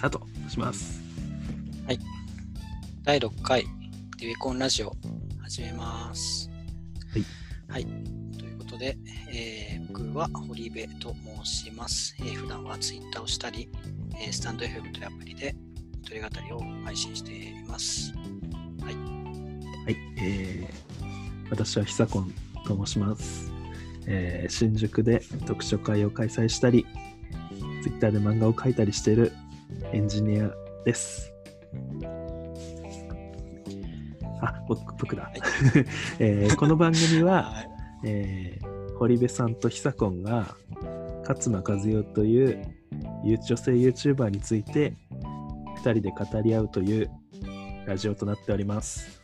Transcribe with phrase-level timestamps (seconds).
[0.00, 1.02] 佐藤とします。
[3.02, 3.64] 第6回
[4.18, 4.92] デュエコンラジオ
[5.42, 6.50] 始めます。
[7.10, 7.24] はい。
[7.68, 7.84] はい。
[8.38, 8.96] ということで、
[9.32, 12.14] えー僕は堀部と申します。
[12.20, 13.70] えー普段はツイッターをしたり、
[14.20, 15.56] えースタンド FM というアプリで
[16.02, 18.12] 一人語りを配信しています。
[18.84, 22.32] はい、えー、私は久コン
[22.66, 23.50] と申します、
[24.06, 26.86] えー新宿で読書会を開催したり、
[27.82, 29.32] ツイッターで漫画を描いたりしている
[29.92, 30.50] エンジニア
[30.84, 31.32] です。
[34.42, 35.24] あ、僕僕だ。
[35.24, 35.40] はい
[36.18, 37.70] えーこの番組は、 はい。
[38.04, 40.56] えー堀部さんと久コンが
[41.28, 42.64] 勝間和代という
[43.24, 44.92] 女性 YouTuber について
[45.84, 47.10] 2人で語り合うという
[47.86, 49.20] ラジオとなっております。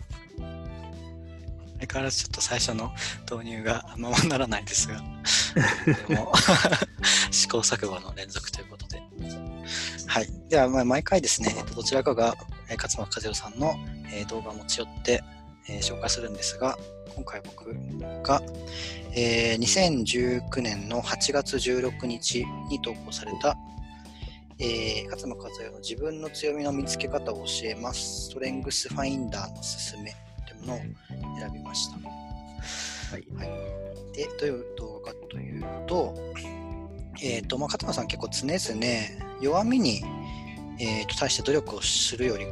[1.81, 2.93] 相変わらずちょっと最初の
[3.31, 5.03] 導入がままならないですが、
[7.33, 8.74] 試行錯誤の連続ということで。
[10.15, 10.29] はい。
[10.49, 12.37] では、まあ毎回ですね、えっとどちらかが、
[12.71, 13.75] えー勝間和代さんの、
[14.15, 15.25] えー動画を持ち寄って、
[15.69, 16.79] えー紹介するんですが、
[17.17, 17.75] 今回僕
[18.23, 18.41] が、
[19.17, 23.57] えー2019年の8月16日に投稿された、
[24.61, 28.27] えー勝間和代の自分の強みの見つけ方を教えます。
[28.27, 30.15] ストレングスファインダーのすすめ
[30.47, 30.79] というものを
[31.41, 31.97] 選びました。
[31.97, 34.15] はい。
[34.15, 36.15] で、どういう動画かというと、
[37.23, 40.03] えっ、と、まあ、勝間さん結構常々弱みに、
[40.81, 42.47] えーと対して努力をするより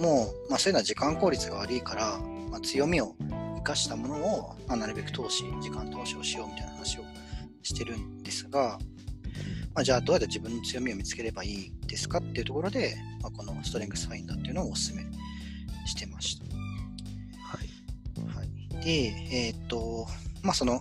[0.00, 2.18] も、まあ、そういうのは時間効率が悪いから、
[2.50, 3.14] まあ、強みを
[3.56, 7.02] 生かしたものを、まあ、なるべく投資、時間投資をしようみたいな話を
[7.62, 8.78] してるんですが、
[9.74, 15.04] まあ、じゃあどうやって自分の強みを見つければいいですかっていうところで、まあ、このストレングスファインダーっていうのをお勧め
[15.86, 16.44] してました。
[16.44, 18.36] はい。
[18.36, 18.90] はい、で、
[19.30, 20.06] えっ、と、
[20.42, 20.80] まあ、その、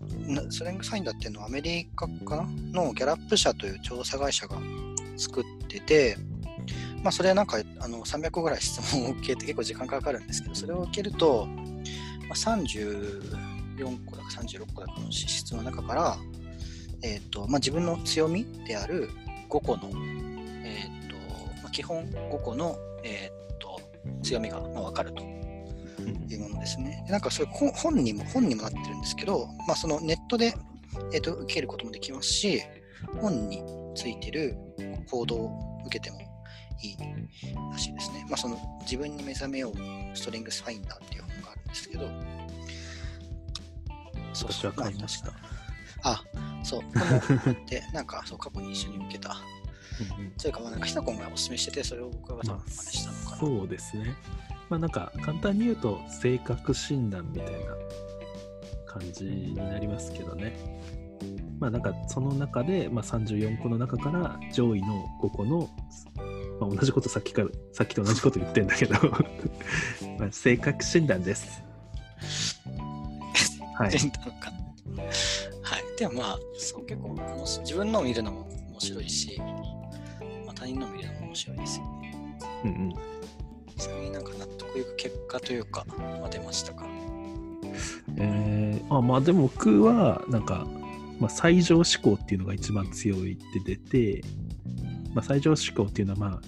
[0.50, 4.58] スレングスファインダーっていうのはアメリカかなのギャラップ社という調査会社が
[5.17, 6.17] 作ってて、
[7.04, 16.17] まあ、それなんかあの300個ぐらい質問を受けて結構時間かかるんですけど、それを受けると、まあ、34個だか36個だかの資質の中から、
[17.04, 19.10] えっ、と、まあ、自分の強みである
[19.50, 19.92] 5個の、
[20.64, 21.16] えっ、と、
[21.61, 23.80] まあ、基本5個の、えっ、と、
[24.23, 25.30] 強みがまあ分かると。
[26.41, 27.03] いうものですね。
[27.05, 30.53] でなんかそれ本本にも本にもなってるんですけど、まあ、そのネットで、
[31.13, 32.61] えー、と受けることもできますし、
[33.19, 33.63] 本に
[33.95, 34.55] ついてる
[35.09, 36.19] 行動を受けても
[36.81, 36.97] いい
[37.71, 38.25] らしいですね。
[38.29, 39.75] まあ、その自分に目覚めよう
[40.17, 42.07] ストレングスファインダーっていう本があるんですけど、
[44.33, 45.33] そう私は買いました。
[46.03, 46.23] あ、
[46.63, 49.37] そう、この本って、なんかそう過去に一緒に受けた。
[50.17, 53.37] うんうんそれか、まあなんかひさこんがお勧めしてて、それを僕が多分まあ真似したのかな。
[53.37, 54.15] そうですね。
[54.71, 57.76] まあなんか簡単に言うと性格診断みたいな
[58.86, 60.55] 感じになりますけどね。
[61.59, 65.70] まあなんかその中で、まあ、34個の中から上位の5個の、
[66.61, 68.95] まあ、同じことさっきからさっきと同じこと言ってんだけど
[70.17, 71.61] まあ性格診断です。
[73.77, 73.89] はい。
[73.89, 73.92] はい。
[75.98, 77.17] でもまあ、そう結構
[77.65, 79.38] 自分のを見るのも面白いし、
[80.45, 82.38] まあ、他人のを見るのも面白いですよね。
[82.64, 83.21] うんうん
[83.82, 86.86] ちなみになんか納得いく結果というか、まあ、出ましたか。
[88.17, 88.61] えー
[88.98, 90.67] あまあでも僕はなんか、
[91.20, 94.21] まあ、最上志向っていうのが一番強いって出て、
[95.14, 96.42] まあ、最上志向っていうのはまあ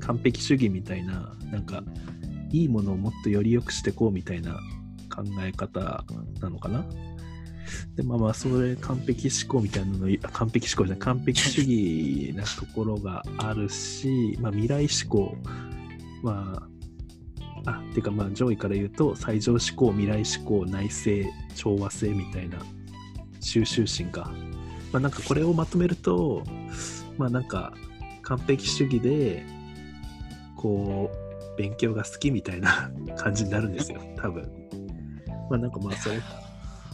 [0.00, 1.82] 完璧主義みたいななんか
[2.52, 4.60] いいものをもっとより良くしていこうみたいな
[5.14, 6.04] 考え方
[6.40, 6.84] なのかな
[7.96, 15.34] でまあまあそれ完璧思考みたいなの完璧思考じゃない完璧主義なところがあるし、まあ、未来志向
[16.22, 16.75] まあ
[17.66, 22.58] あっていうかまあ上位から言うと最上志向未来志向内政調和性みたいな
[23.40, 24.32] 収集心か。
[24.92, 26.42] まあなんかこれをまとめると
[27.18, 27.74] まあなんか
[28.22, 29.44] 完璧主義で
[30.56, 34.48] こう勉強が好きみたいな 感じになるんですよ多分。
[35.50, 36.20] まあなんかまあそれっ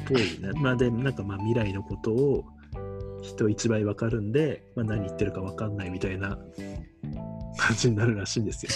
[0.06, 2.44] ぽいなまあでなんかまあ未来のことを
[3.22, 6.38] 人一倍わかるんで、まあ、何言ってるかわかんないみたいな
[7.56, 8.72] 感じになるらしいんですよ。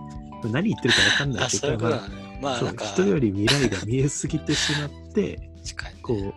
[0.48, 1.48] 何言ってるかわかんない
[1.78, 2.26] まあ。
[2.40, 5.50] まあ、そう人より未来が見えすぎてしまってね。
[6.02, 6.34] こう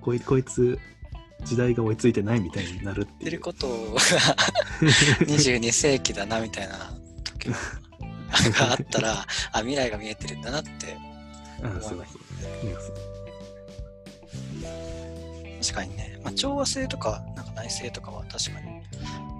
[0.00, 0.78] こいこいつ
[1.44, 3.40] 時代が追いついてないみたいになるっていう。
[3.40, 3.74] ことが
[5.26, 6.92] 22世紀だなみたいな
[7.24, 7.56] 時が
[8.72, 10.70] あったら、あ、未来が見えてるんだなって
[11.62, 11.98] あそうそう。
[15.60, 18.68] 確かにね、まあ、調和性とかなんか内政とかは確かに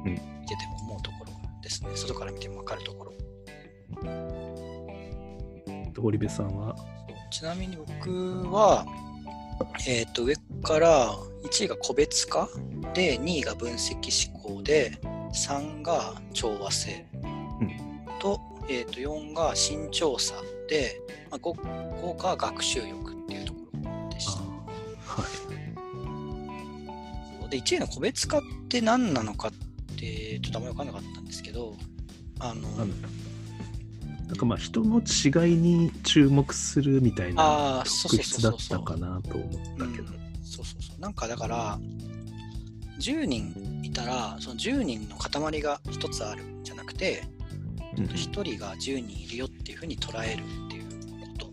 [0.07, 0.13] うん。
[0.13, 1.33] 見てても思うところ
[1.63, 3.13] ですね、外から見ても分かるところ
[6.01, 6.77] 堀部さんは？
[7.31, 8.87] ちなみに僕は、
[9.87, 11.15] えっと上から
[11.45, 12.49] 1位が個別化
[12.95, 14.99] で2位が分析思考で
[15.33, 17.07] 3が調和性、
[17.61, 17.71] うん
[18.19, 20.35] と,、えー、と4が慎重さ
[20.69, 21.01] で、
[21.31, 24.43] まあ、5, 5が学習欲っていうところでした。
[24.43, 24.47] は
[27.47, 27.51] い。
[27.51, 29.53] で1位の個別化って何なのかっ
[29.97, 31.75] てちょっとあんまり分からなかったんですけど
[32.41, 33.09] あのなんだ
[34.29, 40.13] なんかまあ人の違いに注目するみたいな特質だったかなと思ったけど。
[40.13, 40.19] うん。
[40.45, 41.01] そうそうそう。
[41.01, 41.79] なんかだから
[43.01, 47.23] 10人いたらその10人の塊が1つあるんじゃなくて
[47.97, 50.85] うん1人が10人いるよっていうふうに捉えるっていう
[51.39, 51.47] こ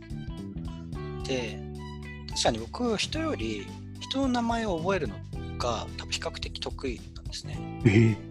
[1.24, 1.30] と。
[1.30, 1.57] で
[2.31, 3.66] 確かに僕人より
[4.01, 5.16] 人の名前を覚えるの
[5.57, 7.81] が多分比較的得意なんですね。
[7.86, 8.25] ええあ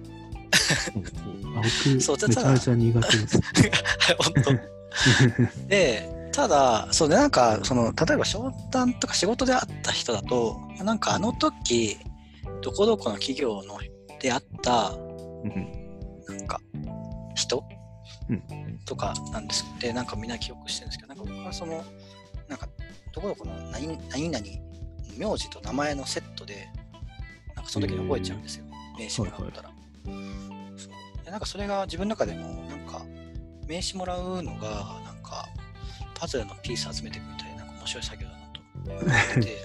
[1.54, 3.40] 僕、そうただめちゃめちゃ苦手です。
[4.18, 5.68] 本当。
[5.68, 11.96] でただそうでなんかその例えば商談とか仕事で会った人だとなんかあの時
[12.62, 13.78] どこどこの企業の
[14.20, 15.72] であったうん
[16.26, 16.60] なんか
[17.34, 17.64] 人、
[18.28, 18.64] うん。
[18.84, 19.64] とかなんです。
[19.80, 21.84] でなんかみんな記憶してるんですけどなんか僕はその
[22.48, 22.68] なんか
[23.12, 24.44] どこどこの何何々
[25.16, 26.68] 名字と名前のセットで
[27.54, 28.64] なんかその時に覚えちゃうんですよ、
[28.98, 30.14] 名刺もらったら、そう
[30.48, 30.53] で
[31.34, 33.04] なんかそれが自分の中でもなんか
[33.66, 35.48] 名刺もらうのがなんか
[36.14, 38.60] パズルのピース集めていくみたいななんか面白い作業だなと
[38.92, 39.58] 思って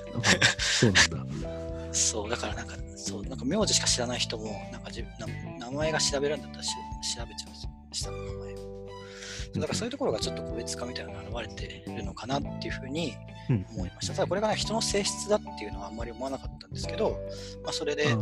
[0.57, 1.93] そうなんだ。
[1.93, 6.71] そう、だからなんか、そう、なんか名字しか知らない人も、なんか自分な名前が調べるんだったらし
[7.15, 8.57] 調べちゃう下の名前を。
[8.57, 13.15] そうだからそういうところがちょっと個別化みたいなのが現れてるのかなっていうふうに
[13.49, 14.13] うん思いました。
[14.13, 17.19] ただこれがね、人の性質だっていうのはあんまり思わなかったんですけど、
[17.63, 18.15] まあ、それで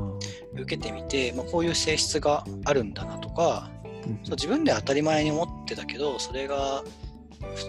[0.64, 6.84] 受けてみて、まあ、こういう性質があるんだなとか、うんそう自分で当たり前に思ってたけど、それが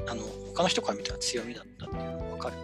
[0.08, 0.22] あの
[0.54, 2.56] 他の人から見たら強みだったっていうのが分かる。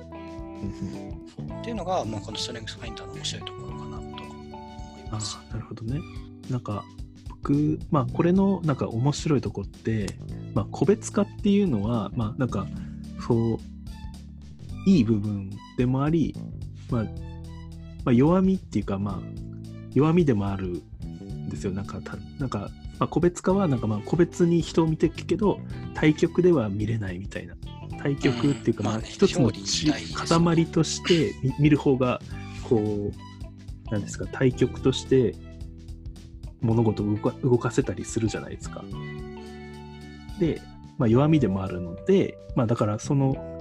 [0.63, 1.15] うん
[1.61, 4.19] っていうのが、まあ、このストレングスファインダーの面白いところかなと思い
[5.09, 5.39] あます。
[5.49, 6.01] ーなるほどね。
[6.51, 6.85] なんか
[7.29, 10.07] 僕、まあこれのなんか面白いとこって、
[10.55, 12.67] まあ個別化っていうのは、まあなんか
[13.27, 13.59] そう、
[14.87, 16.35] いい部分でもあり、
[16.91, 17.05] まあ、
[18.05, 19.54] まあ弱みっていうか、まあ
[19.95, 21.73] 弱みでもあるんですよ。
[21.73, 25.61] なんか、たなんか、まあ、個別化はなんかまあ個別に人を見ていくけど、
[25.95, 27.55] 対局では見れないみたいな。
[28.03, 32.21] 対局っていうか、まあ一つの塊として見見る方が、
[32.69, 35.35] こう、なんですか、対局として
[36.61, 38.85] 物事を動か動かせたりするじゃないですか。
[40.39, 40.61] で、
[40.99, 43.54] まあ、弱みでもあるので、まあ、だからその、な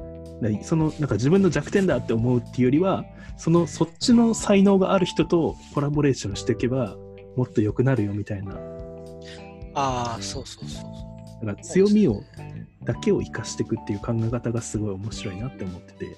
[0.62, 3.06] そのなんか自分の弱点だって思うっていうよりは、
[3.38, 6.96] そのそっちの才能がある人とコラボレーションしていけば、
[7.36, 8.54] もっと良くなるよみたいな、
[9.74, 11.46] ああ、そうそうそうそう。
[11.46, 12.22] だから強みを
[12.84, 16.18] だけを生かしていくっていう考え方がすごい面白いなって思ってて。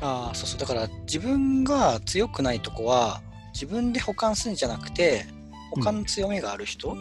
[0.00, 0.60] ああ、そうそう。
[0.60, 3.22] だから自分が強くないとこは
[3.52, 5.26] 自分で補完するんじゃなくて、
[5.70, 6.96] 他の強みがある人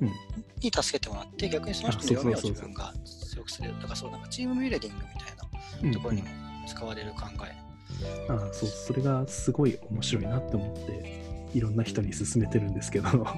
[0.00, 3.72] に助けてもらって、逆にその人の弱みを自分が強くする。
[3.74, 5.32] だからそう、なんかチームビルディングみたい
[5.82, 6.28] うんなところにも
[6.66, 7.70] 使われる考え。
[8.28, 11.20] ああそうそれがすごい面白いなって思って
[11.52, 13.08] いろんな人に勧めてるんですけど。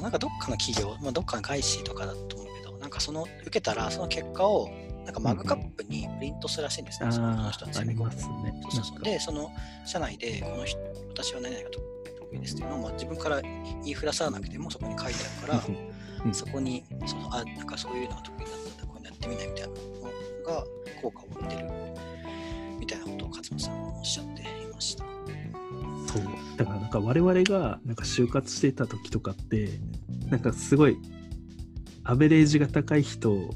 [0.00, 4.70] なんかどっかの企業、まあ、どっかの外資とかだと思うけど、なんかその受けたらその結果を
[5.04, 8.60] なんかマグカップにプリントするらしいんですね、そのあ人のあありますね。
[8.62, 9.02] そうそうそう。
[9.02, 9.50] で、その
[9.84, 10.78] 社内で、この人、
[11.10, 11.70] 私は何々が
[12.30, 15.74] 得意ですっていうのを、まあ、自分から言いふらさなくてもそこに書いてあるから、
[16.24, 16.34] うん。
[16.34, 19.74] そこに、そのあ、なんかそういうのが得意なんだったら、こういうのやってみないみたいなの
[20.44, 20.64] が
[21.00, 21.68] 効果を生んでる
[22.78, 25.04] みたいなことを勝間さんはおっしゃっていました。
[26.06, 26.22] そう。
[26.56, 29.78] だからなんか我々がなんか就活していた時とかって
[30.26, 30.96] なんかすごい
[32.04, 33.50] アベレージが高い人を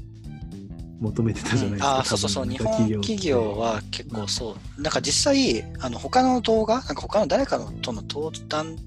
[0.99, 2.67] 求めてたじゃないですか、ああ、そうそうそう、日本
[3.01, 8.77] 企業は結構そう、なんか実際、あの他の動画、なんか他の誰かのとの登壇、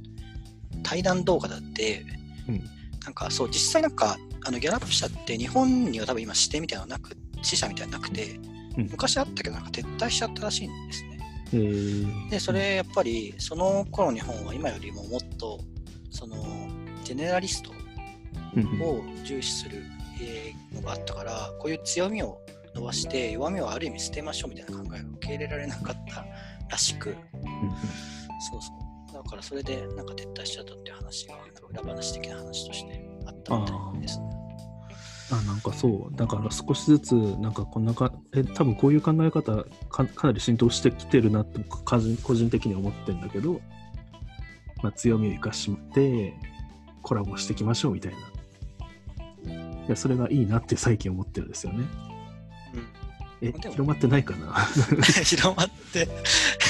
[0.83, 2.07] 対談動画だって、
[2.49, 2.65] うん。
[3.05, 8.39] なんかそう、実際なんか、あのギャラップ社って日本には多分今指定みたいなのなく、支社みたいなのなくて、
[8.77, 8.89] うん。
[8.91, 11.19] 昔あったけど、なんか撤退しちゃったらしいんですね。
[11.53, 15.61] えーで、それやっぱり、その頃日本は今よりももっと、
[16.11, 16.37] その、
[17.05, 17.73] ジェネラリスト
[18.57, 18.83] うんうん。
[18.83, 19.83] を重視する
[20.21, 22.41] えーのがあったから、こういう強みを
[22.75, 26.25] 伸ばして、弱みをある意味捨てましょうみたいな考えを受け入れられなかった
[26.69, 27.17] らしく、うん
[28.51, 29.13] そうそう。
[29.13, 31.35] だからそれでなんか撤退しちゃったっていう話が、
[31.71, 34.27] 裏話的な話としてあったみたいですね。
[35.33, 43.61] あなんかそうだから少しずつなんかこんなかえ多分こういう考え方かかなり浸透してきてるなって僕個人個人的には思ってるんだけど、
[44.85, 46.35] まあ、強みを生かして
[47.03, 48.19] コラボしていきましょうみたいな
[49.87, 51.85] いやそれがいいなって最近思ってるんですよね。
[53.43, 54.55] え広まってないかな？
[55.25, 56.07] 広まって、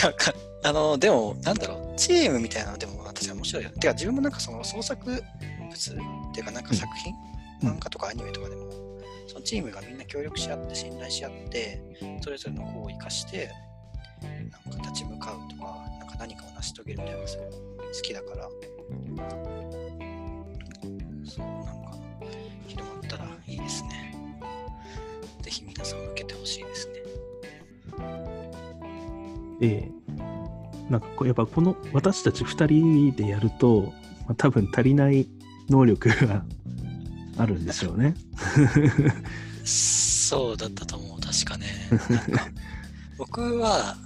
[0.02, 3.70] なんかあの、でも、なんだろう、チームみたいなのでも、確かに面白いよ。
[3.70, 3.76] ね。
[3.78, 5.22] てか自分もなんかその創作物っ
[6.34, 7.14] ていうかなんか作品、
[7.62, 7.76] うん。
[7.76, 8.68] 漫画とかアニメとかでも、
[9.28, 11.80] そのチームがみんな協力し合って信頼し合って、
[12.20, 13.50] それぞれの功を生かして、
[14.66, 18.48] なんか立ち向かうとか、なんか何かを成し遂げるみたいなのがすごい好きだから、
[21.24, 21.96] そう、なんか
[22.66, 24.14] 広まったらいいですね。
[25.42, 26.94] ぜひ皆さん受けてほしいですね。
[29.60, 29.90] で、
[30.90, 33.92] なんかこうやっぱこの私たち2人でやると、
[34.26, 35.28] まあ、多分足りない
[35.68, 36.44] 能力が
[37.38, 38.14] あるんでしょうね。
[39.64, 41.66] そうだったと思う、確かね。
[43.18, 43.96] 僕は、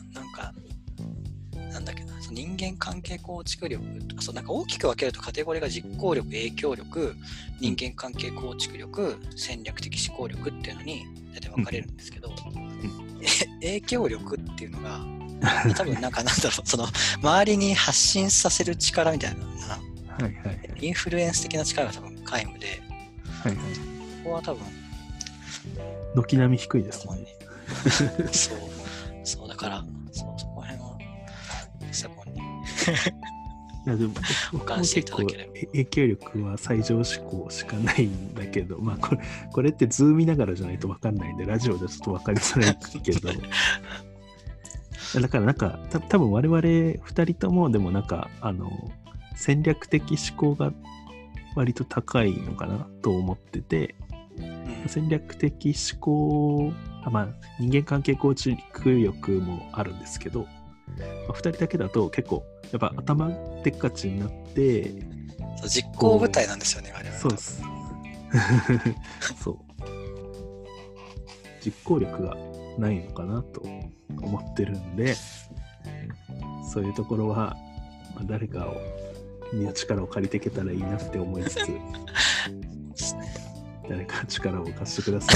[2.30, 7.16] その人間関係構築力とか、そうなんか大きく分けるとカテゴリーが実行力、影響力、
[7.60, 12.32] 人間関係構築力、戦略的思考力っていうのに大体分かれるんですけど、
[13.60, 15.04] え影響力っていうのが、
[15.74, 16.86] 多分なんかなんだろう、その
[17.22, 20.60] 周りに発信させる力みたいなはいはいはい。
[20.80, 22.82] インフルエンス的な力が多分皆無で、
[23.42, 23.64] はいはい、こ
[24.24, 24.64] こは多分
[26.14, 27.26] 軒並み低いですね。
[27.90, 28.58] そこにそう、
[29.24, 29.84] そうだから、
[32.92, 34.12] いやでも
[34.52, 35.26] 僕も結構
[35.72, 39.20] 影響力は最上志向しかないんだけど、まあこれ
[39.52, 43.30] これってズーム見ながらじゃないと分かんないんで、ラジオでちょっと分かりづらいけど、
[45.20, 48.70] だからなんかた多分我々2人ともでもなんかあの
[49.34, 50.72] 戦略的思考が
[51.56, 53.94] 割と高いのかなと思ってて、
[54.38, 54.88] うん。
[54.88, 56.72] 戦略的思考、
[57.04, 57.28] あまあ、
[57.58, 58.58] 人間関係構築
[58.98, 60.46] 力もあるんですけど、
[61.28, 63.28] まあ、2人だけだと結構やっぱ頭
[63.62, 64.90] でっかちになって、
[65.58, 66.92] そう実行部隊なんですよね。
[67.18, 67.62] そうです。
[69.42, 69.56] そう。
[71.64, 72.36] 実行力が
[72.78, 73.62] ないのかなと
[74.22, 75.14] 思ってるんで、
[76.72, 77.56] そういうところは、
[78.14, 78.80] まあ、誰かを、
[79.52, 81.66] に力を借りていけたらいいなって思いつつ。
[83.88, 85.32] 誰か力を貸してくださ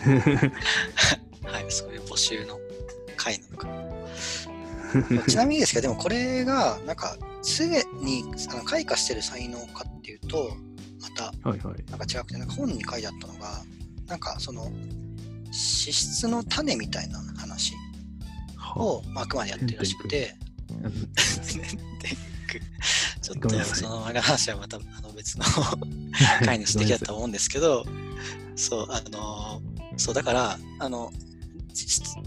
[0.00, 0.08] い。
[1.52, 2.58] はい、そういう募集の
[3.16, 3.81] 会なのかな。
[5.28, 10.56] ちなみにですけど、でもこれが、なんか、すでにあの開花してる才能かっていうと、
[11.00, 11.32] また。
[11.42, 13.64] なんか違くて、なんか本に書いてあったのが、
[14.06, 14.70] なんかその、
[15.50, 17.74] 資質の種みたいな話
[18.56, 20.34] はを、まあ、あくまでやってるらしくて。
[23.20, 25.44] ちょっとその話はまたあの別の
[26.44, 27.32] 回にしてきたと思うん。
[27.32, 27.84] ですけど、
[28.56, 31.10] そう、あのーそう、だから、あの、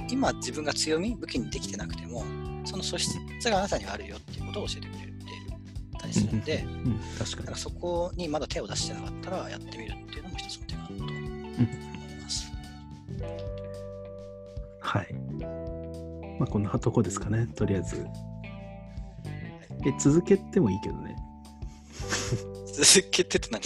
[0.09, 2.23] 今自分が強み、武器にできてなくても、
[2.65, 3.15] その素質
[3.49, 5.15] があなたにはあるよっていうことを教えてくれている
[6.05, 7.57] たりするんで、うん、確かにだから。
[7.57, 11.13] そこにまだ手を出してなかったらやってみるっていうのも一つの手かなと思い
[12.21, 12.51] ます。
[14.79, 15.13] はい。
[16.39, 18.07] まあ、こんなとこですかね、とりあえず。
[19.85, 21.15] え、続けてもいいけどね。
[22.73, 23.61] 続けてって何？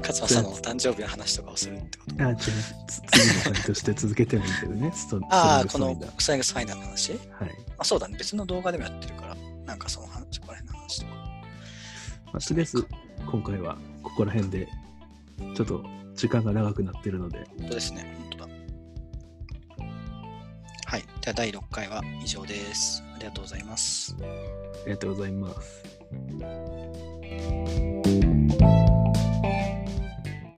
[0.00, 2.24] 勝間さんの誕生日の話とかをするってこと？
[2.24, 2.36] あ、違う。
[2.36, 4.92] つ次の回として続けてもいいけどね。
[5.30, 7.12] ああ、スこのストレングスファインダーの話？
[7.12, 7.20] はい。
[7.78, 11.12] あそうだね、別の動画でもやってるから、なんかその話、そこら辺の話とか。
[11.14, 11.20] ま
[12.34, 12.86] あ、とりあえず、
[13.30, 14.68] 今回はここら辺で、
[15.56, 15.84] ちょっと
[16.14, 18.52] 時間が長くなってるので、本当ですね、本当だ。
[20.86, 23.02] はい、では第6回は以上です。
[23.14, 24.14] ありがとうございます。
[24.20, 24.24] あ
[24.86, 25.82] りがとうございます。